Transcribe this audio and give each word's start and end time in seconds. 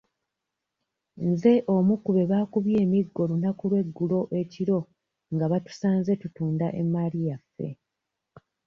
Nze 1.27 1.53
omu 1.75 1.93
ku 2.03 2.09
be 2.15 2.23
baakubye 2.31 2.75
emiggo 2.85 3.19
olunaku 3.25 3.63
lw'eggulo 3.71 4.19
ekiro 4.41 4.79
nga 5.33 5.45
batusanze 5.51 6.11
tutunda 6.21 6.67
emmaali 6.81 7.19
yaffe. 7.29 7.67